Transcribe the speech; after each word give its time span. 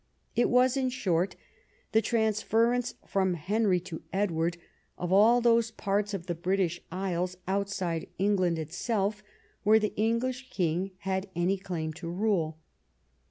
It 0.35 0.49
was, 0.49 0.77
in 0.77 0.89
short, 0.89 1.35
the 1.91 2.01
transference 2.01 2.95
from 3.05 3.35
Henry 3.35 3.79
to 3.81 4.01
Edward 4.11 4.57
of 4.97 5.13
all 5.13 5.41
those 5.41 5.69
parts 5.69 6.15
of 6.15 6.25
the 6.25 6.33
British 6.33 6.81
Islands 6.91 7.37
outside 7.47 8.07
England 8.17 8.57
itself 8.57 9.21
where 9.61 9.77
the 9.77 9.93
English 9.95 10.49
King 10.49 10.89
had 11.01 11.29
any 11.35 11.55
claim 11.59 11.93
to 11.93 12.09
rule. 12.09 12.57